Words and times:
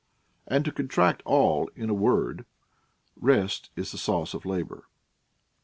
And, 0.47 0.65
to 0.65 0.71
contract 0.71 1.21
all 1.27 1.69
in 1.75 1.91
a 1.91 1.93
word, 1.93 2.47
rest 3.15 3.69
is 3.75 3.91
the 3.91 3.99
sauce 3.99 4.33
of 4.33 4.47
labor. 4.47 4.85